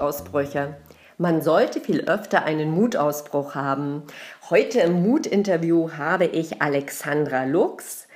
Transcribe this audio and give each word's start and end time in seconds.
Mutausbrüche. 0.00 0.76
Man 1.18 1.42
sollte 1.42 1.80
viel 1.80 2.06
öfter 2.06 2.44
einen 2.44 2.70
Mutausbruch 2.70 3.54
haben. 3.54 4.04
Heute 4.48 4.80
im 4.80 5.02
Mut-Interview 5.02 5.90
habe 5.98 6.24
ich 6.24 6.62
Alexandra 6.62 7.44
Lux. 7.44 8.08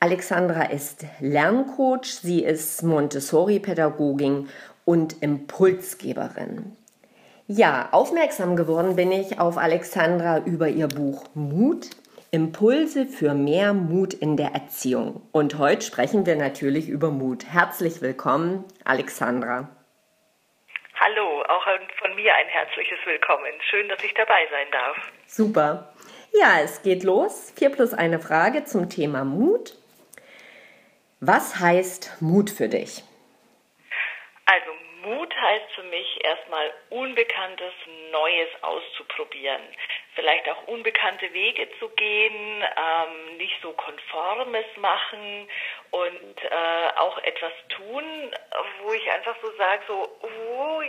Alexandra 0.00 0.64
ist 0.64 1.06
Lerncoach, 1.20 2.04
sie 2.20 2.44
ist 2.44 2.82
Montessori-Pädagogin 2.82 4.48
und 4.84 5.22
Impulsgeberin. 5.22 6.76
Ja, 7.48 7.88
aufmerksam 7.92 8.54
geworden 8.54 8.96
bin 8.96 9.10
ich 9.10 9.40
auf 9.40 9.56
Alexandra 9.56 10.40
über 10.40 10.68
ihr 10.68 10.88
Buch 10.88 11.24
Mut, 11.32 11.88
Impulse 12.30 13.06
für 13.06 13.32
mehr 13.34 13.72
Mut 13.72 14.12
in 14.12 14.36
der 14.36 14.52
Erziehung. 14.52 15.22
Und 15.32 15.58
heute 15.58 15.84
sprechen 15.84 16.26
wir 16.26 16.36
natürlich 16.36 16.88
über 16.88 17.10
Mut. 17.10 17.46
Herzlich 17.46 18.02
willkommen, 18.02 18.64
Alexandra. 18.84 19.70
Hallo, 21.02 21.42
auch 21.48 21.64
von 21.98 22.14
mir 22.14 22.34
ein 22.34 22.48
herzliches 22.48 22.98
Willkommen. 23.06 23.54
Schön, 23.70 23.88
dass 23.88 24.04
ich 24.04 24.12
dabei 24.12 24.46
sein 24.50 24.66
darf. 24.70 24.98
Super. 25.26 25.94
Ja, 26.34 26.60
es 26.60 26.82
geht 26.82 27.04
los. 27.04 27.54
Vier 27.56 27.70
plus 27.70 27.94
eine 27.94 28.20
Frage 28.20 28.64
zum 28.64 28.90
Thema 28.90 29.24
Mut. 29.24 29.78
Was 31.20 31.58
heißt 31.58 32.20
Mut 32.20 32.50
für 32.50 32.68
dich? 32.68 33.02
Also 34.44 34.70
Mut 35.02 35.34
heißt 35.34 35.72
für 35.74 35.84
mich 35.84 36.22
erstmal 36.22 36.70
Unbekanntes, 36.90 37.72
Neues 38.12 38.48
auszuprobieren. 38.60 39.62
Vielleicht 40.14 40.48
auch 40.50 40.66
unbekannte 40.66 41.32
Wege 41.32 41.66
zu 41.78 41.88
gehen, 41.90 42.62
ähm, 42.62 43.36
nicht 43.38 43.54
so 43.62 43.72
konformes 43.72 44.66
machen 44.76 45.48
und 45.92 46.44
äh, 46.44 46.98
auch 46.98 47.16
etwas 47.22 47.52
tun, 47.68 48.04
wo 48.82 48.92
ich 48.92 49.10
einfach 49.10 49.36
so 49.40 49.50
sage, 49.56 49.82
so, 49.86 50.08
oh, 50.50 50.82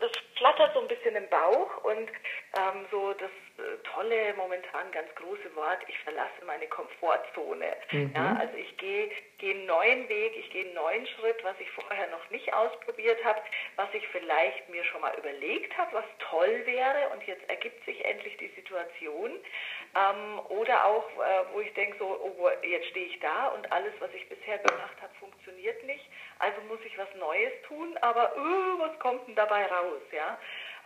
das 0.00 0.12
flattert 0.36 0.74
so 0.74 0.80
ein 0.80 0.88
bisschen 0.88 1.16
im 1.16 1.28
Bauch 1.28 1.84
und 1.84 2.08
ähm, 2.58 2.86
so 2.90 3.12
das 3.14 3.30
äh, 3.58 3.78
tolle, 3.94 4.34
momentan 4.36 4.90
ganz 4.92 5.08
große 5.16 5.54
Wort, 5.56 5.78
ich 5.88 5.98
verlasse 6.00 6.44
meine 6.46 6.66
Komfortzone. 6.68 7.76
Mhm. 7.90 8.12
Ja, 8.14 8.36
also 8.38 8.56
ich 8.56 8.76
gehe 8.76 9.10
gehe 9.38 9.54
einen 9.54 9.66
neuen 9.66 10.08
Weg, 10.08 10.36
ich 10.36 10.50
gehe 10.50 10.64
einen 10.64 10.74
neuen 10.74 11.06
Schritt, 11.06 11.42
was 11.44 11.54
ich 11.60 11.70
vorher 11.70 12.06
noch 12.08 12.30
nicht 12.30 12.52
ausprobiert 12.54 13.22
habe, 13.24 13.40
was 13.76 13.88
ich 13.92 14.06
vielleicht 14.08 14.68
mir 14.68 14.82
schon 14.84 15.00
mal 15.02 15.14
überlegt 15.18 15.76
habe, 15.76 15.92
was 15.94 16.04
toll 16.30 16.62
wäre 16.64 17.10
und 17.12 17.22
jetzt 17.26 17.48
ergibt 17.48 17.84
sich 17.84 18.02
endlich 18.04 18.36
die 18.38 18.48
Situation. 18.56 19.30
Ähm, 19.94 20.40
oder 20.48 20.86
auch, 20.86 21.08
äh, 21.10 21.44
wo 21.52 21.60
ich 21.60 21.72
denke, 21.74 21.98
so, 21.98 22.06
oh, 22.06 22.50
jetzt 22.62 22.88
stehe 22.88 23.06
ich 23.06 23.20
da 23.20 23.48
und 23.48 23.70
alles, 23.72 23.92
was 24.00 24.12
ich 24.14 24.28
bisher 24.28 24.58
gemacht 24.58 24.96
habe, 25.00 25.12
funktioniert 25.20 25.82
nicht. 25.84 26.04
Also 26.38 26.60
muss 26.68 26.80
ich 26.84 26.96
was 26.98 27.08
Neues 27.18 27.52
tun, 27.66 27.96
aber 28.00 28.36
uh, 28.36 28.78
was 28.78 28.98
kommt 28.98 29.26
denn 29.26 29.34
dabei 29.34 29.66
raus? 29.66 30.02
Ja? 30.12 30.25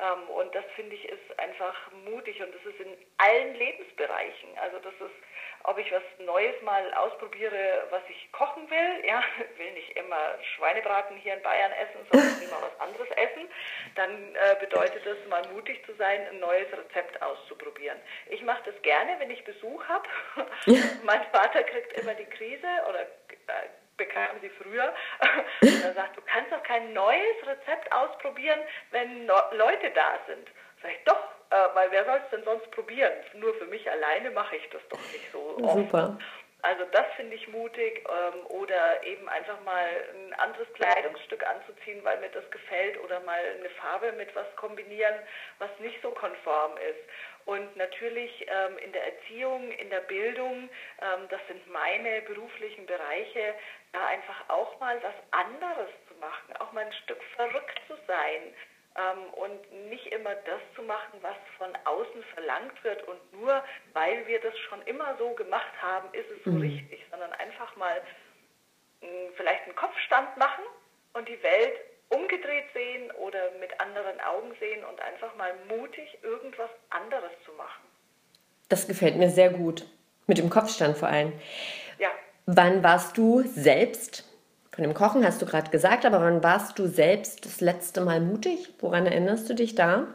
Ähm, 0.01 0.29
und 0.29 0.55
das 0.55 0.65
finde 0.77 0.97
ich 0.97 1.09
ist 1.09 1.39
einfach 1.39 1.75
mutig 2.05 2.41
und 2.43 2.55
das 2.55 2.65
ist 2.65 2.81
in 2.81 2.97
allen 3.19 3.55
Lebensbereichen. 3.55 4.49
Also 4.59 4.79
das 4.79 4.95
ist, 4.95 5.17
ob 5.65 5.79
ich 5.79 5.93
was 5.93 6.03
Neues 6.25 6.61
mal 6.63 6.93
ausprobiere, 6.95 7.87
was 7.91 8.03
ich 8.09 8.33
kochen 8.33 8.69
will, 8.71 9.05
ja, 9.07 9.23
will 9.57 9.73
nicht 9.73 9.97
immer 9.97 10.39
Schweinebraten 10.57 11.17
hier 11.17 11.35
in 11.35 11.43
Bayern 11.43 11.73
essen, 11.73 12.07
sondern 12.11 12.51
mal 12.51 12.63
was 12.63 12.81
anderes 12.81 13.09
essen, 13.11 13.49
dann 13.95 14.35
äh, 14.35 14.57
bedeutet 14.59 15.05
das 15.05 15.19
mal 15.29 15.47
mutig 15.53 15.85
zu 15.85 15.95
sein, 15.95 16.27
ein 16.29 16.41
neues 16.41 16.69
Rezept 16.73 17.21
auszuprobieren. 17.23 17.99
Ich 18.29 18.43
mache 18.43 18.63
das 18.65 18.81
gerne, 18.83 19.19
wenn 19.19 19.31
ich 19.31 19.45
Besuch 19.45 19.85
habe. 19.85 20.09
mein 21.05 21.23
Vater 21.33 21.63
kriegt 21.63 21.93
immer 22.01 22.15
die 22.15 22.25
Krise 22.25 22.69
oder 22.89 23.03
äh, 23.03 23.69
bekam 24.01 24.41
sie 24.41 24.49
früher. 24.49 24.95
Und 25.63 25.85
er 25.85 25.93
sagt, 25.93 26.17
du 26.17 26.23
kannst 26.23 26.51
doch 26.51 26.63
kein 26.63 26.93
neues 26.95 27.37
Rezept 27.47 27.93
ausprobieren, 27.93 28.59
wenn 28.91 29.27
no 29.27 29.37
Leute 29.53 29.91
da 29.95 30.19
sind. 30.27 30.49
Sag 30.83 30.93
ich, 30.93 31.05
doch, 31.05 31.23
äh, 31.51 31.75
weil 31.75 31.91
wer 31.91 32.05
soll 32.07 32.21
es 32.25 32.31
denn 32.31 32.45
sonst 32.45 32.71
probieren? 32.71 33.13
Nur 33.35 33.55
für 33.55 33.67
mich 33.67 33.89
alleine 33.91 34.31
mache 34.31 34.57
ich 34.57 34.69
das 34.71 34.81
doch 34.89 34.99
nicht 35.13 35.31
so 35.31 35.59
oft. 35.63 35.75
Super. 35.75 36.19
Also 36.63 36.85
das 36.93 37.07
finde 37.17 37.37
ich 37.37 37.49
mutig 37.49 38.05
ähm, 38.09 38.47
oder 38.49 39.03
eben 39.05 39.29
einfach 39.29 39.61
mal 39.63 39.89
ein 40.15 40.35
anderes 40.35 40.71
Kleidungsstück 40.75 41.47
anzuziehen, 41.47 42.05
weil 42.05 42.21
mir 42.21 42.29
das 42.31 42.49
gefällt 42.51 42.99
oder 43.03 43.21
mal 43.21 43.41
eine 43.59 43.71
Farbe 43.71 44.13
mit 44.13 44.35
was 44.35 44.47
kombinieren, 44.57 45.15
was 45.59 45.71
nicht 45.79 46.01
so 46.03 46.11
konform 46.11 46.77
ist. 46.77 47.01
Und 47.47 47.77
natürlich 47.77 48.47
ähm, 48.49 48.79
in 48.79 48.93
der 48.93 49.07
Erziehung, 49.07 49.73
in 49.73 49.91
der 49.91 50.01
Bildung, 50.01 50.69
ähm, 51.01 51.29
das 51.31 51.41
sind 51.49 51.67
meine 51.69 52.23
beruflichen 52.23 52.87
Bereiche, 52.87 53.55
da 53.93 54.07
einfach 54.07 54.49
auch 54.49 54.79
mal 54.81 55.03
was 55.03 55.15
anderes 55.31 55.91
zu 56.09 56.15
machen, 56.21 56.57
auch 56.59 56.73
mal 56.73 56.85
ein 56.85 56.93
Stück 57.05 57.23
verrückt 57.37 57.81
zu 57.89 57.97
sein, 58.07 58.55
und 59.33 59.89
nicht 59.89 60.07
immer 60.07 60.35
das 60.35 60.61
zu 60.75 60.83
machen, 60.83 61.19
was 61.23 61.37
von 61.59 61.71
außen 61.85 62.23
verlangt 62.35 62.85
wird 62.85 63.07
und 63.09 63.19
nur 63.33 63.63
weil 63.93 64.27
wir 64.27 64.41
das 64.41 64.57
schon 64.59 64.83
immer 64.83 65.17
so 65.19 65.31
gemacht 65.35 65.73
haben, 65.81 66.09
ist 66.13 66.31
es 66.31 66.45
so 66.45 66.51
mhm. 66.51 66.61
richtig, 66.61 67.05
sondern 67.11 67.33
einfach 67.35 67.75
mal 67.77 68.01
hm, 69.01 69.33
vielleicht 69.37 69.65
einen 69.65 69.77
Kopfstand 69.77 70.37
machen 70.37 70.65
und 71.15 71.29
die 71.29 71.43
Welt 71.43 71.81
umgedreht 72.09 72.65
sehen 72.75 73.11
oder 73.13 73.51
mit 73.61 73.81
anderen 73.81 74.21
Augen 74.21 74.55
sehen 74.59 74.85
und 74.85 75.01
einfach 75.01 75.35
mal 75.37 75.53
mutig 75.69 76.19
irgendwas 76.23 76.71
anderes 76.91 77.31
zu 77.45 77.53
machen. 77.53 77.83
Das 78.69 78.87
gefällt 78.87 79.17
mir 79.17 79.31
sehr 79.31 79.51
gut. 79.51 79.87
Mit 80.27 80.39
dem 80.39 80.51
Kopfstand 80.51 80.97
vor 80.97 81.09
allem. 81.09 81.33
Ja. 81.99 82.11
Wann 82.47 82.83
warst 82.83 83.17
du 83.17 83.43
selbst 83.43 84.30
von 84.73 84.85
dem 84.85 84.95
Kochen 84.95 85.25
hast 85.25 85.43
du 85.43 85.47
gerade 85.47 85.71
gesagt, 85.71 86.05
aber 86.05 86.21
wann 86.21 86.43
warst 86.45 86.79
du 86.79 86.87
selbst 86.87 87.45
das 87.45 87.61
letzte 87.61 88.01
Mal 88.01 88.21
mutig? 88.21 88.73
Woran 88.79 89.07
erinnerst 89.07 89.51
du 89.51 89.55
dich 89.55 89.75
da? 89.75 90.07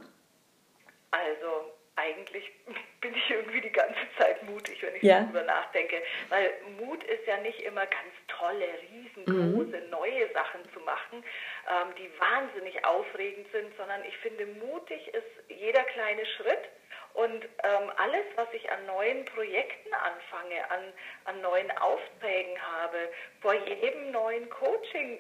Also 1.12 1.74
eigentlich 1.98 2.50
bin 3.02 3.14
ich 3.14 3.30
irgendwie 3.30 3.62
die 3.62 3.72
ganze 3.72 4.00
Zeit 4.18 4.42
mutig, 4.44 4.82
wenn 4.82 4.96
ich 4.96 5.04
ja. 5.04 5.22
darüber 5.22 5.44
nachdenke. 5.44 6.02
Weil 6.30 6.54
Mut 6.80 7.04
ist 7.04 7.28
ja 7.28 7.38
nicht 7.42 7.60
immer 7.62 7.86
ganz 7.86 8.14
tolle, 8.28 8.66
riesengroße, 8.92 9.78
mhm. 9.78 9.90
neue 9.90 10.32
Sachen 10.34 10.62
zu 10.74 10.80
machen, 10.80 11.24
ähm, 11.70 11.94
die 11.98 12.10
wahnsinnig 12.20 12.84
aufregend 12.86 13.48
sind, 13.52 13.76
sondern 13.78 14.04
ich 14.06 14.18
finde, 14.18 14.46
mutig 14.46 15.08
ist 15.14 15.50
jeder 15.50 15.84
kleine 15.84 16.26
Schritt 16.38 16.70
und 17.16 17.46
ähm, 17.46 17.92
alles, 17.98 18.26
was 18.36 18.48
ich 18.54 18.70
an 18.72 18.86
neuen 18.86 19.26
Projekten 19.26 19.94
anfange, 19.94 20.70
an, 20.70 20.94
an 21.26 21.42
neuen 21.42 21.72
Aufträgen 21.78 22.62
habe, 22.62 23.10
vor 23.42 23.54
jedem 23.54 24.12
neuen 24.12 24.50
Coaching 24.50 25.20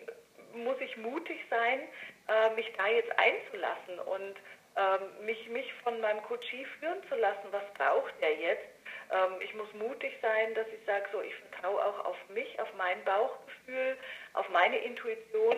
muss 0.53 0.79
ich 0.79 0.95
mutig 0.97 1.39
sein, 1.49 1.81
äh, 2.27 2.49
mich 2.55 2.71
da 2.77 2.87
jetzt 2.87 3.11
einzulassen 3.17 3.99
und 3.99 4.35
ähm, 4.77 5.25
mich, 5.25 5.47
mich 5.49 5.73
von 5.83 5.99
meinem 6.01 6.21
Coachie 6.23 6.65
führen 6.79 7.01
zu 7.07 7.15
lassen. 7.15 7.47
Was 7.51 7.63
braucht 7.75 8.13
er 8.19 8.35
jetzt? 8.35 8.67
Ähm, 9.11 9.39
ich 9.39 9.53
muss 9.53 9.71
mutig 9.73 10.13
sein, 10.21 10.53
dass 10.53 10.67
ich 10.67 10.85
sage, 10.85 11.05
so, 11.11 11.21
ich 11.21 11.33
vertraue 11.35 11.83
auch 11.83 12.05
auf 12.05 12.17
mich, 12.29 12.59
auf 12.59 12.73
mein 12.77 13.01
Bauchgefühl, 13.05 13.97
auf 14.33 14.49
meine 14.49 14.77
Intuition 14.79 15.55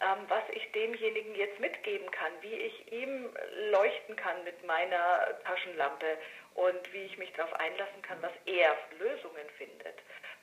ähm, 0.00 0.24
was 0.28 0.42
ich 0.52 0.70
demjenigen 0.72 1.34
jetzt 1.34 1.58
mitgeben 1.60 2.10
kann, 2.10 2.32
wie 2.40 2.54
ich 2.54 2.92
ihm 2.92 3.28
leuchten 3.70 4.16
kann 4.16 4.44
mit 4.44 4.64
meiner 4.64 5.38
Taschenlampe 5.44 6.18
und 6.54 6.92
wie 6.92 7.04
ich 7.04 7.18
mich 7.18 7.32
darauf 7.34 7.52
einlassen 7.54 8.02
kann, 8.02 8.18
was 8.20 8.32
er 8.46 8.76
Lösungen 8.98 9.48
findet. 9.56 9.98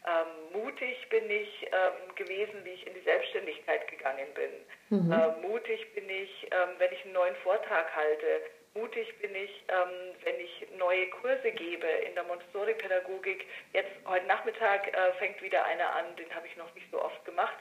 Ähm, 0.06 0.62
mutig 0.62 1.10
bin 1.10 1.30
ich 1.30 1.68
ähm, 1.72 2.16
gewesen, 2.16 2.64
wie 2.64 2.72
ich 2.72 2.86
in 2.86 2.94
die 2.94 3.02
Selbstständigkeit 3.02 3.88
gegangen 3.88 4.28
bin. 4.36 5.00
Mhm. 5.00 5.12
Ähm, 5.12 5.42
mutig 5.42 5.94
bin 5.96 6.08
ich, 6.10 6.48
ähm, 6.51 6.75
wenn 6.78 6.94
ich 6.94 7.04
einen 7.04 7.13
neuen 7.13 7.36
Vortrag 7.38 7.96
halte. 7.96 8.42
Mutig 8.75 9.18
bin 9.19 9.34
ich, 9.34 9.63
ähm, 9.69 10.13
wenn 10.24 10.40
ich 10.40 10.68
neue 10.78 11.10
Kurse 11.10 11.51
gebe 11.51 11.88
in 11.88 12.13
der 12.13 12.24
Montessori-Pädagogik. 12.25 13.48
Jetzt 13.74 13.92
heute 14.06 14.25
Nachmittag 14.28 14.88
äh, 14.90 15.13
fängt 15.13 15.42
wieder 15.42 15.66
einer 15.66 15.90
an, 15.96 16.16
den 16.18 16.34
habe 16.36 16.46
ich 16.46 16.56
noch 16.56 16.74
nicht 16.75 16.92
so 16.92 17.01
oft 17.01 17.24
gemacht. 17.25 17.55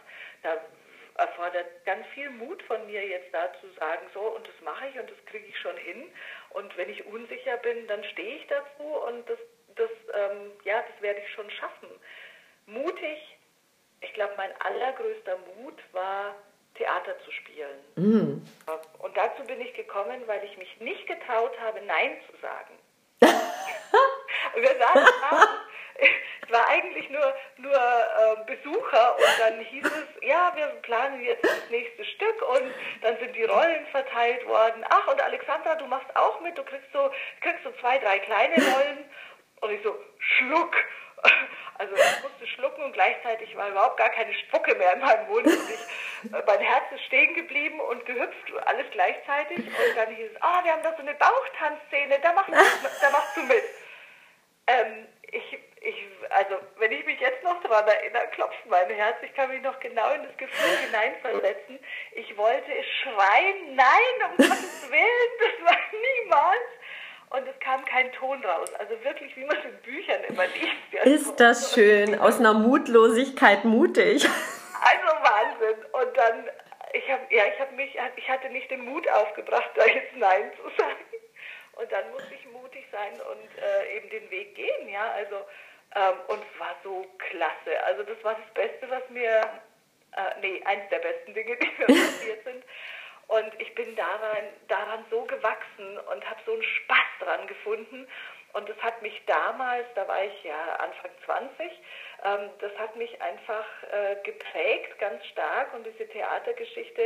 Ganz 1.94 2.08
viel 2.08 2.28
Mut 2.30 2.60
von 2.64 2.84
mir 2.86 3.06
jetzt 3.06 3.32
da 3.32 3.52
zu 3.60 3.68
sagen, 3.78 4.04
so 4.12 4.20
und 4.20 4.48
das 4.48 4.54
mache 4.64 4.88
ich 4.88 4.98
und 4.98 5.08
das 5.08 5.24
kriege 5.26 5.46
ich 5.46 5.56
schon 5.60 5.76
hin. 5.76 6.10
Und 6.50 6.76
wenn 6.76 6.90
ich 6.90 7.06
unsicher 7.06 7.56
bin, 7.58 7.86
dann 7.86 8.02
stehe 8.02 8.38
ich 8.38 8.46
dazu 8.48 8.82
und 8.82 9.28
das, 9.30 9.38
das, 9.76 9.90
ähm, 10.12 10.50
ja, 10.64 10.82
das 10.82 11.00
werde 11.00 11.20
ich 11.20 11.32
schon 11.34 11.48
schaffen. 11.52 11.88
Mutig, 12.66 13.38
ich 14.00 14.12
glaube, 14.12 14.32
mein 14.36 14.50
allergrößter 14.60 15.38
Mut 15.56 15.80
war, 15.92 16.34
Theater 16.74 17.16
zu 17.20 17.30
spielen. 17.30 17.78
Mm. 17.94 18.42
Und 18.98 19.16
dazu 19.16 19.44
bin 19.44 19.60
ich 19.60 19.72
gekommen, 19.74 20.26
weil 20.26 20.42
ich 20.42 20.56
mich 20.56 20.80
nicht 20.80 21.06
getraut 21.06 21.52
habe, 21.60 21.80
Nein 21.82 22.16
zu 22.28 22.36
sagen. 22.38 22.74
Wir 24.56 24.76
saßen 24.78 25.06
ich 26.00 26.10
war 26.54 26.68
eigentlich 26.68 27.10
nur, 27.10 27.34
nur 27.58 27.74
äh, 27.74 28.36
Besucher 28.46 29.16
und 29.16 29.40
dann 29.40 29.58
hieß 29.60 29.84
es, 29.84 30.22
ja, 30.22 30.52
wir 30.54 30.66
planen 30.82 31.20
jetzt 31.22 31.44
das 31.44 31.68
nächste 31.70 32.04
Stück 32.04 32.42
und 32.48 32.74
dann 33.02 33.18
sind 33.18 33.34
die 33.34 33.44
Rollen 33.44 33.86
verteilt 33.88 34.46
worden. 34.46 34.84
Ach, 34.88 35.08
und 35.08 35.20
Alexandra, 35.20 35.74
du 35.74 35.86
machst 35.86 36.14
auch 36.16 36.40
mit, 36.40 36.56
du 36.56 36.62
kriegst 36.62 36.90
so, 36.92 37.10
kriegst 37.40 37.64
so 37.64 37.72
zwei, 37.80 37.98
drei 37.98 38.20
kleine 38.20 38.54
Rollen. 38.54 39.10
Und 39.60 39.70
ich 39.70 39.82
so, 39.82 39.94
Schluck. 40.18 40.74
Also 41.76 41.92
ich 41.96 42.22
musste 42.22 42.46
schlucken 42.46 42.84
und 42.84 42.92
gleichzeitig 42.92 43.56
war 43.56 43.68
überhaupt 43.68 43.96
gar 43.96 44.10
keine 44.10 44.32
Spucke 44.32 44.76
mehr 44.76 44.92
in 44.92 45.00
meinem 45.00 45.26
Mund. 45.26 45.44
Und 45.44 45.70
ich 45.70 46.30
mein 46.46 46.60
Herz 46.60 46.84
ist 46.94 47.02
stehen 47.06 47.34
geblieben 47.34 47.80
und 47.80 48.06
gehüpft, 48.06 48.52
alles 48.66 48.86
gleichzeitig. 48.92 49.58
Und 49.58 49.96
dann 49.96 50.14
hieß 50.14 50.30
es, 50.32 50.40
ah, 50.40 50.60
oh, 50.60 50.64
wir 50.64 50.72
haben 50.72 50.84
da 50.84 50.92
so 50.92 51.02
eine 51.02 51.14
Bauchtanzszene, 51.14 52.20
da 52.22 52.32
machst 52.32 52.50
du, 52.50 52.88
da 53.00 53.10
machst 53.10 53.36
du 53.36 53.42
mit. 53.42 53.64
Ähm, 54.68 55.08
ich, 55.32 55.58
ich, 55.84 56.06
also, 56.30 56.56
wenn 56.78 56.92
ich 56.92 57.04
mich 57.04 57.20
jetzt 57.20 57.42
noch 57.42 57.62
daran 57.62 57.86
erinnere, 57.86 58.26
klopft 58.28 58.66
mein 58.66 58.88
Herz. 58.88 59.16
Ich 59.22 59.34
kann 59.34 59.50
mich 59.50 59.62
noch 59.62 59.78
genau 59.80 60.12
in 60.12 60.22
das 60.24 60.36
Gefühl 60.36 60.76
hineinversetzen. 60.86 61.78
Ich 62.12 62.36
wollte 62.36 62.70
schreien, 63.02 63.74
nein, 63.74 64.30
um 64.30 64.36
Gottes 64.36 64.90
Willen, 64.90 65.30
das 65.38 65.70
war 65.70 65.78
niemals. 65.92 66.60
Und 67.30 67.48
es 67.48 67.58
kam 67.60 67.84
kein 67.84 68.12
Ton 68.12 68.44
raus. 68.44 68.72
Also 68.74 68.92
wirklich, 69.02 69.36
wie 69.36 69.44
man 69.44 69.56
in 69.56 69.76
Büchern 69.82 70.22
immer 70.28 70.46
liest. 70.46 71.04
Ist 71.04 71.40
das 71.40 71.74
schön, 71.74 72.18
aus 72.18 72.38
einer 72.38 72.54
Mutlosigkeit 72.54 73.64
mutig. 73.64 74.26
Also 74.86 75.06
Wahnsinn. 75.06 75.82
Und 75.92 76.14
dann, 76.14 76.50
ich 76.92 77.10
habe 77.10 77.22
ja, 77.30 77.44
ich 77.46 77.58
habe 77.58 77.72
mich, 77.74 77.96
ich 78.16 78.28
hatte 78.28 78.50
nicht 78.50 78.70
den 78.70 78.84
Mut 78.84 79.08
aufgebracht, 79.08 79.70
da 79.76 79.86
jetzt 79.86 80.14
Nein 80.16 80.52
zu 80.56 80.68
sagen. 80.76 81.04
Und 81.72 81.90
dann 81.90 82.10
musste 82.12 82.34
ich 82.34 82.44
mutig 82.52 82.84
sein 82.92 83.12
und 83.14 83.62
äh, 83.62 83.96
eben 83.96 84.10
den 84.10 84.30
Weg 84.30 84.54
gehen, 84.54 84.88
ja. 84.90 85.10
Also 85.12 85.36
ähm, 85.94 86.14
und 86.28 86.42
war 86.58 86.76
so 86.82 87.06
klasse. 87.18 87.82
Also 87.84 88.02
das 88.02 88.22
war 88.24 88.34
das 88.34 88.54
Beste, 88.54 88.88
was 88.90 89.08
mir, 89.10 89.40
äh, 90.16 90.40
nee, 90.40 90.62
eins 90.64 90.88
der 90.90 90.98
besten 90.98 91.34
Dinge, 91.34 91.56
die 91.58 91.70
mir 91.78 91.86
passiert 91.86 92.44
sind. 92.44 92.64
Und 93.28 93.60
ich 93.60 93.74
bin 93.74 93.96
daran, 93.96 94.44
daran 94.68 95.04
so 95.10 95.22
gewachsen 95.22 95.98
und 95.98 96.28
habe 96.28 96.40
so 96.44 96.52
einen 96.52 96.62
Spaß 96.62 97.06
dran 97.20 97.46
gefunden. 97.46 98.06
Und 98.54 98.68
das 98.68 98.76
hat 98.82 99.02
mich 99.02 99.20
damals, 99.26 99.84
da 99.96 100.06
war 100.06 100.24
ich 100.24 100.44
ja 100.44 100.76
Anfang 100.76 101.10
20, 101.24 101.70
ähm, 102.24 102.50
das 102.60 102.72
hat 102.78 102.94
mich 102.94 103.20
einfach 103.20 103.66
äh, 103.90 104.16
geprägt, 104.22 104.96
ganz 105.00 105.24
stark. 105.26 105.74
Und 105.74 105.84
diese 105.84 106.08
Theatergeschichte 106.08 107.02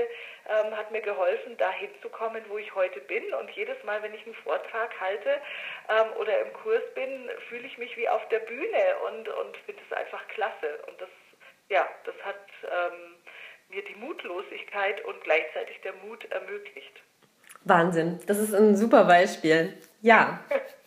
ähm, 0.46 0.76
hat 0.76 0.90
mir 0.90 1.00
geholfen, 1.00 1.56
dahin 1.56 1.88
zu 2.02 2.10
kommen, 2.10 2.44
wo 2.48 2.58
ich 2.58 2.74
heute 2.74 3.00
bin. 3.00 3.32
Und 3.34 3.50
jedes 3.52 3.82
Mal, 3.82 4.02
wenn 4.02 4.12
ich 4.12 4.24
einen 4.26 4.34
Vortrag 4.34 4.90
halte 5.00 5.40
ähm, 5.88 6.12
oder 6.20 6.38
im 6.40 6.52
Kurs 6.52 6.82
bin, 6.94 7.30
fühle 7.48 7.66
ich 7.66 7.78
mich 7.78 7.96
wie 7.96 8.08
auf 8.08 8.28
der 8.28 8.40
Bühne 8.40 8.96
und, 9.06 9.28
und 9.28 9.56
finde 9.64 9.82
es 9.90 9.96
einfach 9.96 10.26
klasse. 10.28 10.82
Und 10.86 11.00
das, 11.00 11.08
ja, 11.70 11.88
das 12.04 12.14
hat 12.24 12.44
ähm, 12.64 13.16
mir 13.70 13.82
die 13.84 13.96
Mutlosigkeit 13.96 15.02
und 15.06 15.22
gleichzeitig 15.24 15.80
der 15.80 15.94
Mut 15.94 16.30
ermöglicht. 16.30 17.02
Wahnsinn, 17.64 18.20
das 18.26 18.38
ist 18.38 18.54
ein 18.54 18.76
super 18.76 19.04
Beispiel. 19.04 19.76
Ja, 20.00 20.44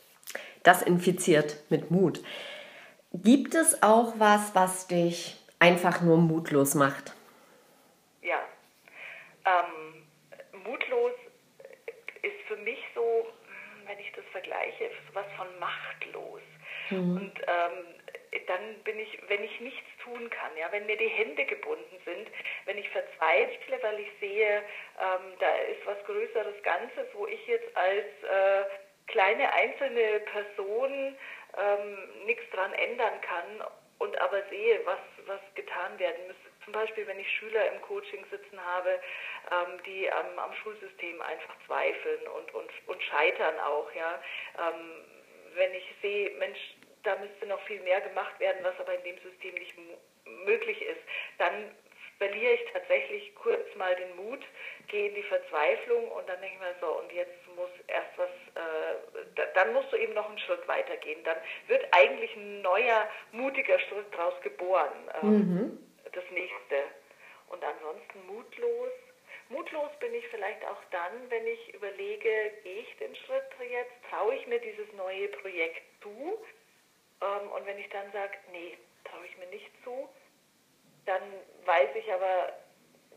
das 0.64 0.82
infiziert 0.82 1.58
mit 1.70 1.92
Mut. 1.92 2.22
Gibt 3.14 3.56
es 3.56 3.84
auch 3.84 4.14
was, 4.18 4.56
was 4.56 4.88
dich 4.88 5.38
einfach 5.60 6.02
nur 6.02 6.18
mutlos 6.18 6.76
macht? 6.76 7.14
Ja, 8.22 8.40
ähm, 9.46 10.08
mutlos 10.64 11.14
ist 12.22 12.48
für 12.48 12.58
mich 12.58 12.80
so, 12.96 13.28
wenn 13.86 14.00
ich 14.00 14.12
das 14.16 14.26
vergleiche, 14.32 14.92
was 15.14 15.26
von 15.36 15.48
machtlos. 15.60 16.42
Mhm. 16.90 17.18
Und 17.18 17.40
ähm, 17.40 17.86
dann 18.48 18.84
bin 18.84 19.00
ich, 19.00 19.20
wenn 19.28 19.44
ich 19.44 19.60
nichts 19.60 19.88
tun 20.04 20.30
kann, 20.30 20.52
ja, 20.58 20.72
wenn 20.72 20.86
mir 20.86 20.98
die 20.98 21.08
Hände 21.08 21.46
gebunden 21.46 21.98
sind, 22.06 22.30
wenn 22.66 22.78
ich 22.78 22.90
verzweifle, 22.90 23.80
weil 23.82 24.00
ich 24.00 24.10
sehe, 24.20 24.58
ähm, 25.00 25.34
da 25.40 25.56
ist 25.72 25.86
was 25.86 26.04
Größeres 26.06 26.64
Ganzes, 26.64 27.08
wo 27.14 27.28
ich 27.28 27.46
jetzt 27.48 27.76
als 27.76 28.06
äh, 28.24 28.64
kleine 29.12 29.52
einzelne 29.54 30.20
Person 30.22 31.16
ähm, 31.58 32.26
nichts 32.26 32.44
dran 32.52 32.74
ändern 32.74 33.20
kann 33.22 33.68
und 34.00 34.18
aber 34.20 34.42
sehe, 34.50 34.80
was, 34.86 35.00
was 35.28 35.40
getan 35.56 35.98
werden 36.00 36.28
müsste. 36.28 36.50
Zum 36.64 36.74
Beispiel, 36.74 37.06
wenn 37.08 37.20
ich 37.20 37.30
Schüler 37.38 37.72
im 37.72 37.82
Coaching 37.82 38.26
sitzen 38.32 38.60
habe, 38.64 39.00
ähm, 39.52 39.82
die 39.86 40.12
am, 40.12 40.40
am, 40.40 40.54
Schulsystem 40.56 41.22
einfach 41.22 41.56
zweifeln 41.66 42.28
und, 42.28 42.54
und, 42.54 42.72
und 42.88 43.04
scheitern 43.04 43.60
auch, 43.60 43.92
ja. 43.94 44.22
Ähm, 44.58 45.06
wenn 45.56 45.74
ich 45.74 45.86
sehe, 46.02 46.32
Mensch, 46.38 46.60
da 47.04 47.16
müsste 47.18 47.46
noch 47.48 47.62
viel 47.66 47.82
mehr 47.82 48.02
gemacht 48.02 48.40
werden, 48.40 48.64
was 48.64 48.80
aber 48.80 48.96
in 48.96 49.04
dem 49.04 49.18
System 49.20 49.54
nicht 49.56 49.76
möglich 50.46 50.82
ist, 50.82 51.02
dann 51.38 51.76
verliere 52.22 52.54
ich 52.54 52.72
tatsächlich 52.72 53.34
kurz 53.34 53.66
mal 53.76 53.96
den 53.96 54.16
Mut, 54.16 54.42
gehe 54.90 55.10
in 55.10 55.16
die 55.16 55.24
Verzweiflung 55.24 56.08
und 56.12 56.30
dann 56.30 56.40
denke 56.40 56.54
ich 56.54 56.62
mir 56.62 56.76
so, 56.80 57.00
und 57.00 57.12
jetzt 57.12 57.34
muss 57.56 57.72
erst 57.88 58.16
was, 58.16 58.30
äh, 58.54 59.48
dann 59.56 59.74
musst 59.74 59.92
du 59.92 59.98
eben 59.98 60.14
noch 60.14 60.30
einen 60.30 60.38
Schritt 60.38 60.68
weitergehen. 60.68 61.24
Dann 61.24 61.38
wird 61.66 61.84
eigentlich 61.90 62.36
ein 62.36 62.62
neuer, 62.62 63.10
mutiger 63.32 63.80
Schritt 63.80 64.06
daraus 64.12 64.40
geboren, 64.44 64.94
ähm, 65.24 65.30
mhm. 65.30 65.88
das 66.12 66.24
nächste. 66.30 66.76
Und 67.50 67.64
ansonsten 67.64 68.28
mutlos. 68.28 68.92
Mutlos 69.50 69.90
bin 70.00 70.14
ich 70.14 70.28
vielleicht 70.28 70.64
auch 70.66 70.82
dann, 70.92 71.30
wenn 71.30 71.48
ich 71.48 71.74
überlege, 71.74 72.52
gehe 72.62 72.82
ich 72.82 72.98
den 72.98 73.16
Schritt 73.16 73.50
jetzt, 73.68 73.94
traue 74.12 74.36
ich 74.36 74.46
mir 74.46 74.60
dieses 74.60 74.94
neue 74.94 75.28
Projekt 75.30 75.82
zu, 76.04 76.38
ähm, 77.22 77.50
und 77.50 77.66
wenn 77.66 77.80
ich 77.80 77.90
dann 77.90 78.12
sage, 78.12 78.38
nee, 78.52 78.78
traue 79.06 79.26
ich 79.26 79.36
mir 79.40 79.48
nicht 79.48 79.72
zu, 79.84 80.08
dann 81.12 81.22
weiß 81.66 81.90
ich 81.96 82.12
aber, 82.12 82.54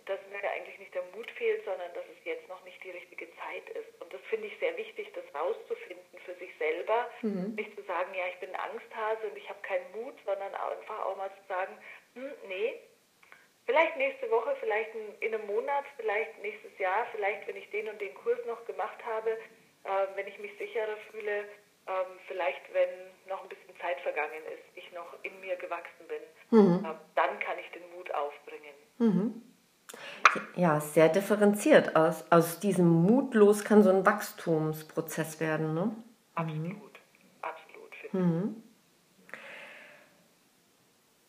dass 0.06 0.18
mir 0.28 0.50
eigentlich 0.50 0.78
nicht 0.78 0.94
der 0.94 1.04
Mut 1.14 1.30
fehlt, 1.32 1.64
sondern 1.64 1.92
dass 1.94 2.04
es 2.10 2.24
jetzt 2.24 2.48
noch 2.48 2.62
nicht 2.64 2.82
die 2.82 2.90
richtige 2.90 3.26
Zeit 3.36 3.68
ist. 3.70 3.88
Und 4.02 4.12
das 4.12 4.20
finde 4.28 4.48
ich 4.48 4.58
sehr 4.58 4.76
wichtig, 4.76 5.08
das 5.14 5.24
rauszufinden 5.34 6.18
für 6.24 6.34
sich 6.34 6.50
selber. 6.58 7.08
Mhm. 7.22 7.54
Nicht 7.54 7.74
zu 7.74 7.82
sagen, 7.84 8.12
ja, 8.14 8.26
ich 8.28 8.38
bin 8.40 8.54
Angsthase 8.54 9.30
und 9.30 9.36
ich 9.36 9.48
habe 9.48 9.60
keinen 9.62 9.90
Mut, 9.92 10.14
sondern 10.26 10.54
einfach 10.54 11.06
auch 11.06 11.16
mal 11.16 11.30
zu 11.30 11.48
sagen, 11.48 11.78
hm, 12.14 12.32
nee, 12.48 12.74
vielleicht 13.64 13.96
nächste 13.96 14.30
Woche, 14.30 14.56
vielleicht 14.60 14.90
in 15.20 15.34
einem 15.34 15.46
Monat, 15.46 15.84
vielleicht 15.96 16.36
nächstes 16.42 16.76
Jahr, 16.78 17.06
vielleicht 17.12 17.46
wenn 17.46 17.56
ich 17.56 17.70
den 17.70 17.88
und 17.88 18.00
den 18.00 18.14
Kurs 18.14 18.38
noch 18.46 18.64
gemacht 18.66 18.98
habe, 19.06 19.30
äh, 19.84 20.06
wenn 20.16 20.26
ich 20.26 20.38
mich 20.38 20.52
sicherer 20.58 20.96
fühle, 21.10 21.48
ähm, 21.86 22.18
vielleicht 22.28 22.62
wenn 22.72 22.88
noch 23.28 23.42
ein 23.42 23.48
bisschen 23.48 23.76
Zeit 23.80 24.00
vergangen 24.00 24.42
ist, 24.52 24.64
ich 24.74 24.90
noch 24.92 25.12
in 25.22 25.38
mir 25.40 25.56
gewachsen 25.56 26.06
bin, 26.08 26.22
mhm. 26.50 26.84
äh, 26.84 26.94
dann 27.14 27.38
kann 27.40 27.58
ich. 27.58 27.70
Mhm. 28.98 29.42
Ja, 30.56 30.80
sehr 30.80 31.08
differenziert. 31.08 31.96
Aus, 31.96 32.24
aus 32.30 32.58
diesem 32.58 32.88
Mutlos 32.88 33.64
kann 33.64 33.82
so 33.82 33.90
ein 33.90 34.04
Wachstumsprozess 34.04 35.40
werden, 35.40 35.74
ne? 35.74 35.94
Absolut, 36.34 37.00
absolut. 37.42 38.12
Mhm. 38.12 38.62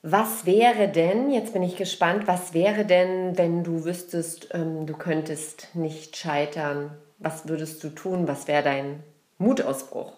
Was 0.02 0.46
wäre 0.46 0.88
denn, 0.88 1.32
jetzt 1.32 1.54
bin 1.54 1.64
ich 1.64 1.78
gespannt, 1.78 2.28
was 2.28 2.54
wäre 2.54 2.86
denn, 2.86 3.38
wenn 3.38 3.64
du 3.64 3.86
wüsstest, 3.86 4.54
ähm, 4.54 4.86
du 4.86 4.96
könntest 4.96 5.76
nicht 5.76 6.16
scheitern? 6.16 6.96
Was 7.18 7.48
würdest 7.48 7.84
du 7.84 7.90
tun? 7.90 8.28
Was 8.28 8.48
wäre 8.48 8.64
dein 8.64 9.04
Mutausbruch? 9.40 10.14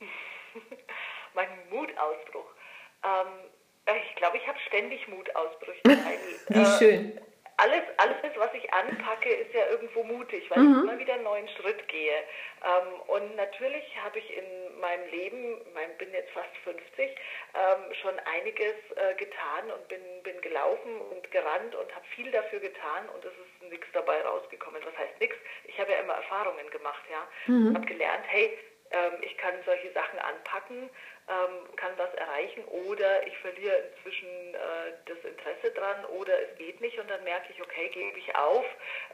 Mutausbruch. 1.72 2.50
Ähm, 3.02 3.50
ich 3.96 4.16
glaube, 4.16 4.36
ich 4.36 4.46
habe 4.46 4.58
ständig 4.66 5.06
Mutausbrüche. 5.08 5.80
Wie 6.48 6.58
äh, 6.58 6.78
schön. 6.78 7.20
Alles, 7.58 7.82
alles, 7.98 8.16
was 8.36 8.52
ich 8.54 8.72
anpacke, 8.72 9.28
ist 9.28 9.54
ja 9.54 9.68
irgendwo 9.68 10.02
mutig, 10.02 10.50
weil 10.50 10.58
mhm. 10.58 10.72
ich 10.72 10.82
immer 10.82 10.98
wieder 10.98 11.14
einen 11.14 11.22
neuen 11.22 11.48
Schritt 11.48 11.86
gehe. 11.86 12.16
Ähm, 12.64 13.00
und 13.06 13.36
natürlich 13.36 13.84
habe 14.02 14.18
ich 14.18 14.36
in 14.36 14.80
meinem 14.80 15.08
Leben, 15.10 15.60
ich 15.60 15.98
bin 15.98 16.12
jetzt 16.12 16.32
fast 16.32 16.50
50, 16.64 16.82
ähm, 16.98 17.94
schon 18.00 18.18
einiges 18.34 18.74
äh, 18.96 19.14
getan 19.14 19.70
und 19.70 19.86
bin, 19.86 20.00
bin 20.24 20.40
gelaufen 20.40 21.00
und 21.12 21.30
gerannt 21.30 21.74
und 21.74 21.94
habe 21.94 22.04
viel 22.16 22.32
dafür 22.32 22.58
getan 22.58 23.08
und 23.14 23.24
es 23.24 23.32
ist 23.32 23.70
nichts 23.70 23.86
dabei 23.92 24.22
rausgekommen. 24.22 24.82
Was 24.84 24.98
heißt 24.98 25.20
nichts? 25.20 25.36
Ich 25.64 25.78
habe 25.78 25.92
ja 25.92 25.98
immer 25.98 26.14
Erfahrungen 26.14 26.68
gemacht, 26.70 27.04
ja. 27.10 27.28
Mhm. 27.46 27.76
Habe 27.76 27.86
gelernt, 27.86 28.24
hey, 28.26 28.58
ähm, 28.92 29.22
ich 29.22 29.36
kann 29.38 29.54
solche 29.64 29.92
Sachen 29.92 30.18
anpacken 30.18 30.90
ähm, 31.28 31.76
kann 31.76 31.92
was 31.96 32.12
erreichen 32.14 32.64
oder 32.64 33.26
ich 33.26 33.36
verliere 33.38 33.76
inzwischen 33.76 34.54
äh, 34.54 34.92
das 35.06 35.18
Interesse 35.24 35.70
dran 35.72 36.04
oder 36.06 36.32
es 36.42 36.58
geht 36.58 36.80
nicht 36.80 36.98
und 36.98 37.08
dann 37.08 37.22
merke 37.24 37.52
ich, 37.52 37.62
okay, 37.62 37.88
gebe 37.90 38.18
ich 38.18 38.34
auf 38.34 38.64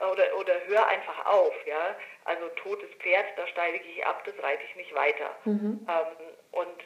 äh, 0.01 0.05
oder, 0.05 0.37
oder 0.39 0.55
höre 0.67 0.87
einfach 0.87 1.27
auf. 1.27 1.55
Ja? 1.67 1.97
Also 2.25 2.49
totes 2.63 2.91
Pferd, 2.99 3.27
da 3.37 3.47
steige 3.49 3.79
ich 3.85 4.07
ab, 4.07 4.25
das 4.25 4.35
reite 4.43 4.63
ich 4.69 4.77
nicht 4.77 4.95
weiter. 4.95 5.37
Mhm. 5.45 5.87
Ähm, 5.89 6.17
und 6.53 6.79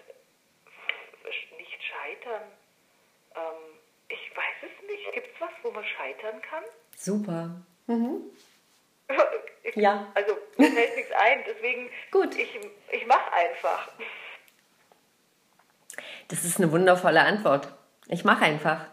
nicht 1.56 1.78
scheitern, 1.82 2.42
ähm, 3.36 3.78
ich 4.08 4.36
weiß 4.36 4.70
es 4.70 4.88
nicht. 4.88 5.12
Gibt 5.12 5.28
es 5.28 5.40
was, 5.40 5.50
wo 5.62 5.70
man 5.70 5.84
scheitern 5.84 6.42
kann? 6.42 6.64
Super. 6.96 7.62
Mhm. 7.86 8.30
ja. 9.74 10.10
Also 10.14 10.36
mir 10.56 10.70
fällt 10.70 10.96
nichts 10.96 11.12
ein, 11.12 11.44
deswegen 11.46 11.90
Gut. 12.10 12.36
ich, 12.36 12.58
ich 12.90 13.06
mache 13.06 13.32
einfach. 13.32 13.92
Das 16.32 16.44
ist 16.44 16.58
eine 16.58 16.72
wundervolle 16.72 17.20
Antwort. 17.20 17.68
Ich 18.08 18.24
mache 18.24 18.46
einfach. 18.46 18.86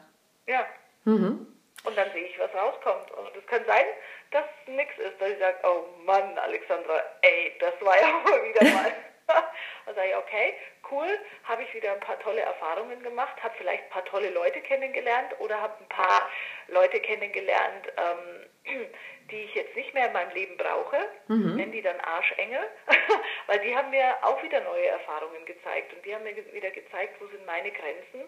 Ja. 0.46 0.66
Mhm. 1.06 1.48
Und 1.86 1.98
dann 1.98 2.12
sehe 2.12 2.26
ich, 2.26 2.38
was 2.38 2.54
rauskommt. 2.54 3.12
Und 3.12 3.34
es 3.34 3.48
kann 3.48 3.64
sein, 3.66 3.86
dass 4.32 4.44
nichts 4.68 4.98
ist, 4.98 5.22
dass 5.22 5.30
ich 5.30 5.40
sage, 5.40 5.56
oh 5.64 5.86
Mann, 6.04 6.38
Alexandra, 6.38 7.02
ey, 7.22 7.54
das 7.62 7.74
war 7.80 7.96
ja 7.96 8.08
mal 8.26 8.44
wieder 8.44 8.76
mal. 8.76 8.92
dann 9.86 9.96
sage 9.96 10.10
ich, 10.10 10.16
okay, 10.18 10.54
cool, 10.92 11.08
habe 11.46 11.64
ich 11.64 11.74
wieder 11.74 11.94
ein 11.94 12.02
paar 12.02 12.20
tolle 12.20 12.42
Erfahrungen 12.42 13.02
gemacht, 13.04 13.42
habe 13.42 13.54
vielleicht 13.58 13.84
ein 13.86 13.90
paar 13.90 14.06
tolle 14.06 14.32
Leute 14.32 14.60
kennengelernt 14.60 15.40
oder 15.40 15.62
habe 15.62 15.76
ein 15.80 15.88
paar 15.88 16.30
Leute 16.68 17.00
kennengelernt, 17.00 17.88
ähm, 17.96 18.90
die 19.32 19.44
ich 19.44 19.56
jetzt 19.56 19.76
nicht 19.76 19.94
mehr 19.94 20.08
in 20.08 20.14
meinem 20.14 20.34
Leben 20.34 20.58
brauche, 20.58 20.98
mhm. 21.28 21.56
nennen 21.56 21.72
die 21.72 21.82
dann 21.82 22.00
Arschengel, 22.02 22.60
weil 23.48 23.60
die 23.60 23.76
haben 23.76 23.90
mir 23.90 24.16
auch 24.24 24.42
wieder 24.44 24.62
neue 24.62 24.88
Erfahrungen 24.88 25.46
gezeigt 25.46 25.94
und 25.94 26.06
die 26.06 26.14
haben 26.14 26.24
mir 26.24 26.36
wieder 26.54 26.72
gezeigt, 26.72 27.20
wo 27.20 27.28
sind 27.28 27.46
meine 27.46 27.72
Grenzen 27.72 28.22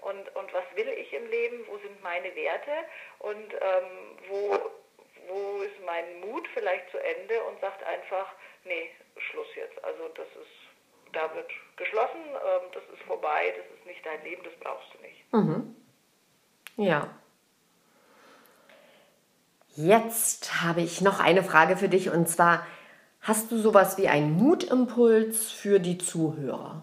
und, 0.00 0.36
und 0.36 0.52
was 0.52 0.64
will 0.74 0.88
ich 0.88 1.12
im 1.12 1.28
Leben, 1.28 1.66
wo 1.68 1.78
sind 1.78 2.02
meine 2.02 2.34
Werte 2.34 2.72
und 3.18 3.54
ähm, 3.54 4.18
wo, 4.28 4.58
wo 5.28 5.62
ist 5.62 5.80
mein 5.84 6.20
Mut 6.20 6.46
vielleicht 6.54 6.90
zu 6.90 6.98
Ende 6.98 7.42
und 7.44 7.60
sagt 7.60 7.82
einfach, 7.84 8.32
nee, 8.64 8.90
Schluss 9.16 9.48
jetzt. 9.56 9.82
Also 9.84 10.08
das 10.14 10.26
ist, 10.28 11.12
da 11.12 11.34
wird 11.34 11.50
geschlossen, 11.76 12.24
ähm, 12.26 12.70
das 12.72 12.82
ist 12.94 13.02
vorbei, 13.06 13.54
das 13.56 13.78
ist 13.78 13.86
nicht 13.86 14.04
dein 14.04 14.22
Leben, 14.24 14.42
das 14.44 14.54
brauchst 14.60 14.88
du 14.94 15.02
nicht. 15.02 15.32
Mhm. 15.32 15.76
Ja. 16.76 17.18
Jetzt 19.80 20.60
habe 20.60 20.80
ich 20.80 21.02
noch 21.02 21.20
eine 21.20 21.44
Frage 21.44 21.76
für 21.76 21.88
dich 21.88 22.10
und 22.10 22.28
zwar, 22.28 22.66
hast 23.20 23.52
du 23.52 23.58
sowas 23.58 23.96
wie 23.96 24.08
einen 24.08 24.32
Mutimpuls 24.32 25.52
für 25.52 25.78
die 25.78 25.98
Zuhörer? 25.98 26.82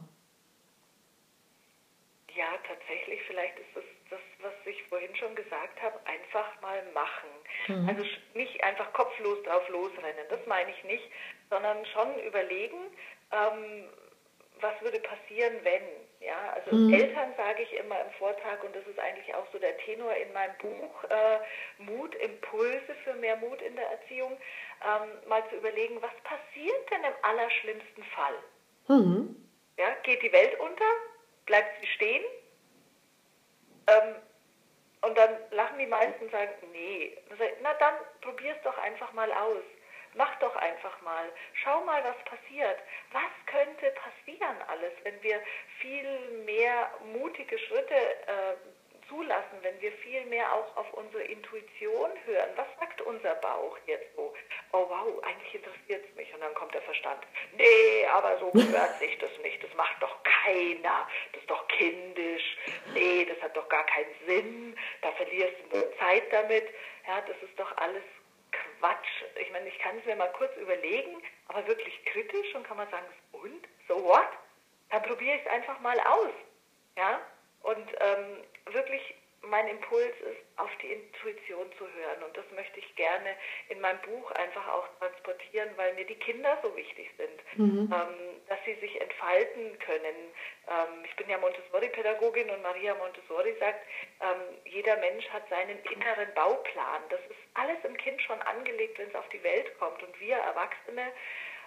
Ja, 2.34 2.48
tatsächlich, 2.66 3.20
vielleicht 3.28 3.60
ist 3.60 3.76
es 3.76 3.84
das, 4.10 4.22
was 4.42 4.54
ich 4.66 4.82
vorhin 4.88 5.14
schon 5.18 5.36
gesagt 5.36 5.82
habe, 5.82 6.00
einfach 6.06 6.48
mal 6.62 6.82
machen. 6.94 7.28
Mhm. 7.68 7.90
Also 7.90 8.06
nicht 8.34 8.64
einfach 8.64 8.94
kopflos 8.94 9.44
drauf 9.44 9.68
losrennen, 9.68 10.26
das 10.30 10.40
meine 10.48 10.72
ich 10.72 10.82
nicht, 10.86 11.12
sondern 11.50 11.86
schon 11.88 12.18
überlegen, 12.26 12.80
ähm, 13.34 13.90
was 14.62 14.82
würde 14.82 15.02
passieren, 15.02 15.54
wenn. 15.64 15.84
Ja, 16.26 16.54
also 16.56 16.76
mhm. 16.76 16.92
Eltern 16.92 17.34
sage 17.38 17.62
ich 17.62 17.74
immer 17.74 18.02
im 18.02 18.10
Vortrag 18.18 18.64
und 18.64 18.76
das 18.76 18.86
ist 18.88 18.98
eigentlich 18.98 19.34
auch 19.36 19.46
so 19.52 19.60
der 19.60 19.78
Tenor 19.78 20.12
in 20.16 20.34
meinem 20.34 20.58
Buch, 20.58 21.04
äh, 21.04 21.40
Mut, 21.78 22.16
Impulse 22.16 22.96
für 23.04 23.14
mehr 23.14 23.36
Mut 23.38 23.62
in 23.62 23.76
der 23.76 23.92
Erziehung, 23.92 24.32
ähm, 24.32 25.30
mal 25.30 25.48
zu 25.50 25.58
überlegen, 25.58 26.02
was 26.02 26.14
passiert 26.24 26.92
denn 26.92 27.04
im 27.04 27.14
allerschlimmsten 27.22 28.04
Fall? 28.06 28.36
Mhm. 28.88 29.36
Ja, 29.78 29.86
geht 30.02 30.24
die 30.24 30.34
Welt 30.34 30.60
unter? 30.60 30.86
Bleibt 31.46 31.80
sie 31.82 31.88
stehen? 31.90 32.24
Ähm, 33.88 34.16
und 35.02 35.16
dann 35.16 35.30
lachen 35.52 35.78
die 35.78 35.86
meisten 35.86 36.26
und 36.26 36.32
sagen, 36.32 36.54
nee. 36.72 37.16
Na 37.62 37.74
dann 37.76 37.94
probier 38.22 38.56
es 38.56 38.64
doch 38.64 38.78
einfach 38.80 39.14
mal 39.14 39.32
aus. 39.32 39.64
Mach 40.16 40.34
doch 40.40 40.56
einfach 40.56 41.02
mal. 41.02 41.30
Schau 41.64 41.82
mal, 41.84 42.04
was 42.04 42.18
passiert. 42.26 42.80
Was 43.12 43.32
könnte 43.46 43.92
passieren 43.92 44.58
alles, 44.68 44.94
wenn 45.04 45.22
wir 45.22 45.42
viel 45.80 46.44
mehr 46.46 46.90
mutige 47.14 47.58
Schritte 47.60 47.96
äh, 47.96 48.56
zulassen, 49.10 49.60
wenn 49.62 49.80
wir 49.82 49.92
viel 49.92 50.26
mehr 50.26 50.52
auch 50.54 50.76
auf 50.78 50.94
unsere 50.94 51.24
Intuition 51.24 52.12
hören. 52.26 52.50
Was 52.56 52.68
sagt 52.80 53.02
unser 53.02 53.36
Bauch 53.36 53.78
jetzt 53.86 54.16
so? 54.16 54.34
Oh 54.72 54.86
wow, 54.90 55.24
eigentlich 55.24 55.56
interessiert 55.56 56.04
es 56.10 56.16
mich. 56.16 56.34
Und 56.34 56.42
dann 56.42 56.54
kommt 56.54 56.74
der 56.74 56.82
Verstand. 56.82 57.22
Nee, 57.58 58.06
aber 58.12 58.38
so 58.40 58.52
gehört 58.52 58.96
sich 59.00 59.18
das 59.20 59.32
nicht. 59.42 59.64
Das 59.64 59.74
macht 59.76 60.02
doch 60.02 60.16
keiner. 60.24 61.08
Das 61.32 61.42
ist 61.42 61.50
doch 61.50 61.68
kindisch. 61.68 62.58
Nee, 62.94 63.26
das 63.26 63.42
hat 63.42 63.56
doch 63.56 63.70
gar 63.70 63.86
keinen 63.86 64.16
Sinn. 64.26 64.78
Da 65.02 65.12
verlierst 65.14 65.56
du 65.64 65.78
nur 65.78 65.98
Zeit 65.98 66.32
damit. 66.32 66.66
Ja, 67.08 67.22
das 67.22 67.38
ist 67.42 67.60
doch 67.60 67.76
alles 67.78 68.04
Quatsch. 68.86 69.24
Ich 69.42 69.52
meine, 69.52 69.68
ich 69.68 69.80
kann 69.80 69.98
es 69.98 70.06
mir 70.06 70.16
mal 70.16 70.32
kurz 70.34 70.56
überlegen, 70.58 71.22
aber 71.48 71.66
wirklich 71.66 72.06
kritisch 72.06 72.54
und 72.54 72.68
kann 72.68 72.78
man 72.78 72.90
sagen, 72.92 73.06
und? 73.32 73.68
So 73.88 74.04
what? 74.04 74.30
Dann 74.92 75.02
probiere 75.02 75.38
ich 75.38 75.42
es 75.42 75.52
einfach 75.52 75.80
mal 75.80 76.00
aus. 76.00 76.32
Ja? 76.96 77.20
Und 77.64 77.88
ähm, 78.00 78.44
wirklich 78.74 79.16
mein 79.50 79.68
Impuls 79.68 80.14
ist, 80.22 80.42
auf 80.58 80.70
die 80.82 80.94
Intuition 80.94 81.72
zu 81.78 81.86
hören. 81.86 82.24
Und 82.24 82.36
das 82.38 82.46
möchte 82.56 82.80
ich 82.80 82.96
gerne 82.96 83.36
in 83.70 83.80
meinem 83.82 84.00
Buch 84.02 84.32
einfach 84.32 84.68
auch 84.70 84.88
transportieren, 85.00 85.70
weil 85.76 85.94
mir 85.96 86.06
die 86.06 86.16
Kinder 86.16 86.58
so 86.64 86.76
wichtig 86.76 87.10
sind, 87.18 87.60
mhm. 87.60 87.94
ähm, 87.94 88.42
dass 88.48 88.60
sie 88.66 88.76
sich 88.76 89.00
entfalten 89.00 89.78
können. 89.80 90.16
Ähm, 90.68 91.04
ich 91.04 91.16
bin 91.16 91.30
ja 91.30 91.38
Montessori-Pädagogin 91.38 92.50
und 92.50 92.62
Maria 92.62 92.96
Montessori 92.96 93.56
sagt, 93.60 93.82
ähm, 94.22 94.58
jeder 94.66 94.98
Mensch 94.98 95.28
hat 95.30 95.48
seinen 95.50 95.80
inneren 95.84 96.34
Bauplan. 96.34 97.02
Das 97.10 97.22
ist 97.30 97.40
alles 97.54 97.78
im 97.84 97.98
Kind 97.98 98.22
schon 98.22 98.42
angelegt, 98.42 98.98
wenn 99.00 99.10
es 99.10 99.16
auf 99.16 99.28
die 99.30 99.44
Welt 99.44 99.78
kommt. 99.80 100.02
Und 100.04 100.20
wir 100.20 100.38
Erwachsene 100.38 101.12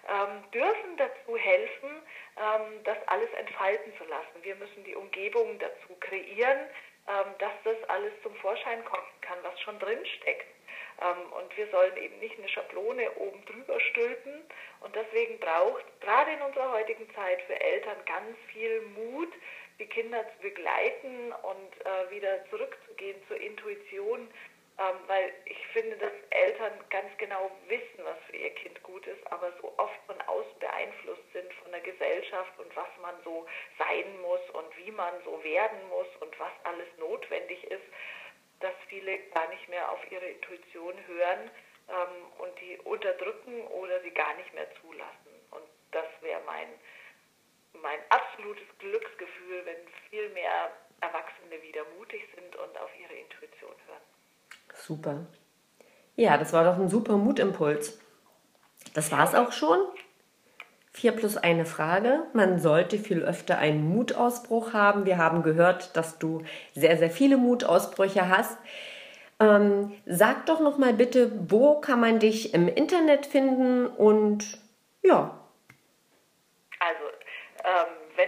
ähm, 0.08 0.50
dürfen 0.52 0.96
dazu 0.96 1.36
helfen, 1.36 1.90
ähm, 2.36 2.82
das 2.84 2.96
alles 3.06 3.30
entfalten 3.34 3.92
zu 3.98 4.04
lassen. 4.04 4.42
Wir 4.42 4.54
müssen 4.56 4.84
die 4.84 4.94
Umgebung 4.94 5.58
dazu 5.58 5.96
kreieren, 6.00 6.58
dass 7.38 7.52
das 7.64 7.76
alles 7.88 8.12
zum 8.22 8.34
Vorschein 8.36 8.84
kommen 8.84 9.06
kann, 9.22 9.38
was 9.42 9.58
schon 9.60 9.78
drin 9.78 10.04
steckt. 10.20 10.46
Ähm, 11.00 11.32
und 11.32 11.56
wir 11.56 11.68
sollen 11.68 11.96
eben 11.96 12.18
nicht 12.18 12.38
eine 12.38 12.48
Schablone 12.48 13.10
oben 13.16 13.44
drüber 13.46 13.80
stülpen. 13.80 14.42
Und 14.80 14.94
deswegen 14.94 15.38
braucht 15.38 15.84
gerade 16.00 16.32
in 16.32 16.42
unserer 16.42 16.72
heutigen 16.72 17.08
Zeit 17.14 17.40
für 17.42 17.58
Eltern 17.60 17.96
ganz 18.06 18.36
viel 18.52 18.82
Mut, 18.96 19.32
die 19.78 19.86
Kinder 19.86 20.24
zu 20.34 20.42
begleiten 20.42 21.32
und 21.42 21.86
äh, 21.86 22.10
wieder 22.10 22.44
zurückzugehen 22.50 23.16
zur 23.28 23.40
Intuition, 23.40 24.28
ähm, 24.78 24.96
weil 25.08 25.32
ich 25.44 25.66
finde, 25.68 25.96
dass 25.96 26.12
Eltern 26.30 26.72
ganz 26.88 27.10
genau 27.18 27.50
wissen, 27.66 28.04
was 28.04 28.16
für 28.30 28.36
ihr 28.36 28.54
Kind 28.54 28.80
gut 28.84 29.06
ist, 29.08 29.26
aber 29.32 29.52
so 29.60 29.74
oft 29.76 29.98
von 30.06 30.20
außen 30.20 30.58
beeinflusst 30.60 31.32
sind 31.32 31.52
von 31.54 31.72
der 31.72 31.80
Gesellschaft 31.80 32.56
und 32.58 32.74
was 32.76 32.88
man 33.02 33.14
so 33.24 33.46
sein 33.76 34.20
muss 34.20 34.40
und 34.52 34.76
wie 34.76 34.92
man 34.92 35.12
so 35.24 35.42
werden 35.42 35.88
muss 35.88 36.06
und 36.20 36.38
was 36.38 36.52
alles 36.62 36.86
notwendig 36.98 37.64
ist, 37.64 37.84
dass 38.60 38.74
viele 38.88 39.18
gar 39.30 39.48
nicht 39.48 39.68
mehr 39.68 39.90
auf 39.90 40.00
ihre 40.12 40.26
Intuition 40.26 40.94
hören 41.06 41.50
ähm, 41.88 42.32
und 42.38 42.60
die 42.60 42.78
unterdrücken 42.84 43.66
oder 43.68 44.00
sie 44.02 44.12
gar 44.12 44.34
nicht 44.34 44.52
mehr 44.54 44.68
zulassen. 44.80 45.34
Und 45.50 45.64
das 45.90 46.06
wäre 46.20 46.40
mein, 46.46 46.68
mein 47.72 47.98
absolutes 48.10 48.66
Glücksgefühl, 48.78 49.66
wenn 49.66 49.88
viel 50.08 50.28
mehr 50.30 50.70
Erwachsene 51.00 51.60
wieder 51.62 51.84
mutig 51.98 52.22
sind 52.34 52.54
und 52.54 52.78
auf 52.78 52.90
ihre 52.98 53.14
Intuition 53.14 53.74
hören. 53.86 54.17
Super. 54.74 55.26
Ja, 56.16 56.36
das 56.36 56.52
war 56.52 56.64
doch 56.64 56.78
ein 56.78 56.88
super 56.88 57.16
Mutimpuls. 57.16 57.98
Das 58.94 59.12
war 59.12 59.24
es 59.24 59.34
auch 59.34 59.52
schon. 59.52 59.78
Vier 60.90 61.12
plus 61.12 61.36
eine 61.36 61.64
Frage. 61.64 62.24
Man 62.32 62.58
sollte 62.58 62.98
viel 62.98 63.22
öfter 63.22 63.58
einen 63.58 63.88
Mutausbruch 63.88 64.72
haben. 64.72 65.06
Wir 65.06 65.18
haben 65.18 65.42
gehört, 65.42 65.96
dass 65.96 66.18
du 66.18 66.42
sehr, 66.74 66.96
sehr 66.98 67.10
viele 67.10 67.36
Mutausbrüche 67.36 68.28
hast. 68.28 68.58
Ähm, 69.38 69.92
sag 70.06 70.46
doch 70.46 70.58
noch 70.60 70.78
mal 70.78 70.92
bitte, 70.94 71.30
wo 71.48 71.80
kann 71.80 72.00
man 72.00 72.18
dich 72.18 72.52
im 72.54 72.66
Internet 72.66 73.26
finden 73.26 73.86
und 73.86 74.58
ja. 75.02 75.38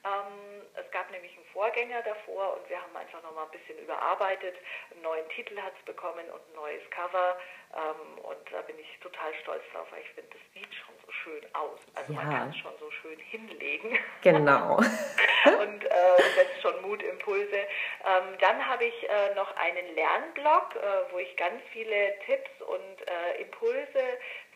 Ähm, 0.06 0.62
es 0.76 0.90
gab 0.92 1.10
nämlich 1.12 1.36
einen 1.36 1.46
Vorgänger 1.54 2.02
davor 2.02 2.58
und 2.58 2.70
wir 2.70 2.82
haben 2.82 2.96
einfach 2.96 3.22
nochmal 3.24 3.46
ein 3.46 3.52
bisschen 3.52 3.78
überarbeitet. 3.80 4.56
Einen 4.92 5.02
neuen 5.02 5.28
Titel 5.30 5.60
hat 5.62 5.74
es 5.80 5.86
bekommen 5.86 6.26
und 6.30 6.42
ein 6.50 6.56
neues 6.56 6.84
Cover. 6.90 7.38
Ähm, 7.74 8.20
und 8.20 8.52
da 8.52 8.62
bin 8.62 8.78
ich 8.80 9.00
total 9.00 9.34
stolz 9.42 9.64
drauf, 9.72 9.88
weil 9.92 10.02
ich 10.02 10.10
finde, 10.10 10.32
das 10.32 10.42
sieht 10.54 10.74
schon 10.74 10.96
so 11.06 11.12
schön 11.12 11.44
aus. 11.54 11.80
Also 11.96 12.14
ja. 12.14 12.22
man 12.22 12.30
kann 12.36 12.50
es 12.50 12.58
schon 12.58 12.78
so 12.80 12.92
schön 12.92 13.20
hinlegen. 13.20 13.98
Genau. 14.22 14.78
und 15.62 15.84
äh, 15.84 16.22
setzt 16.36 16.62
schon 16.62 16.82
Mutimpulse. 16.82 17.56
Ähm, 17.56 18.38
dann 18.40 18.66
habe 18.68 18.86
ich 18.86 19.10
äh, 19.10 19.34
noch 19.36 19.56
einen 19.58 19.96
Lernblog, 19.96 20.76
äh, 20.76 21.12
wo 21.12 21.20
ich 21.20 21.36
ganz 21.38 21.62
viele 21.72 22.18
Tipps 22.26 22.52
und 22.62 23.08
äh, 23.08 23.42
Impulse 23.42 24.04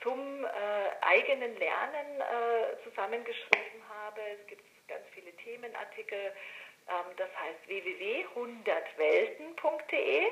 zum 0.01 0.45
äh, 0.45 0.47
eigenen 1.01 1.57
Lernen 1.57 2.21
äh, 2.21 2.83
zusammengeschrieben 2.83 3.81
habe. 3.89 4.21
Es 4.39 4.47
gibt 4.47 4.76
ganz 4.87 5.03
viele 5.13 5.31
Themenartikel. 5.37 6.33
Ähm, 6.87 7.15
das 7.17 7.29
heißt 7.35 7.67
www.100welten.de, 7.67 10.27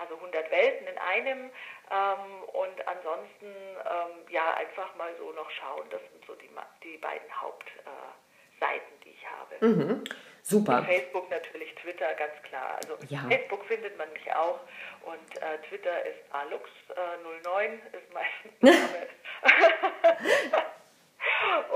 also 0.00 0.14
100 0.14 0.50
Welten 0.50 0.86
in 0.86 0.96
einem. 0.98 1.50
Ähm, 1.90 2.42
und 2.52 2.88
ansonsten 2.88 3.46
ähm, 3.46 4.26
ja 4.30 4.54
einfach 4.54 4.94
mal 4.96 5.14
so 5.18 5.32
noch 5.32 5.50
schauen. 5.50 5.86
Das 5.90 6.00
sind 6.12 6.24
so 6.26 6.34
die, 6.36 6.48
die 6.82 6.96
beiden 6.98 7.40
Hauptseiten, 7.40 9.00
die 9.04 9.10
ich 9.10 9.26
habe. 9.26 9.66
Mhm. 9.66 10.04
Super. 10.42 10.78
Und 10.78 10.86
Facebook 10.86 11.28
natürlich, 11.30 11.74
Twitter, 11.76 12.14
ganz 12.14 12.34
klar. 12.42 12.76
Also 12.76 12.96
ja. 13.08 13.20
Facebook 13.28 13.64
findet 13.64 13.96
man 13.96 14.12
mich 14.12 14.30
auch 14.34 14.60
und 15.02 15.42
äh, 15.42 15.58
Twitter 15.68 16.04
ist 16.04 16.18
alux09 16.32 17.62
äh, 17.62 17.76
ist 17.96 18.12
mein 18.12 18.24
Name. 18.72 19.08